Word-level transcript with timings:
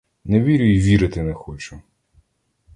Не 0.23 0.41
вірю 0.41 0.63
й 0.63 0.79
вірити 0.81 1.23
не 1.23 1.33
хочу! 1.33 1.81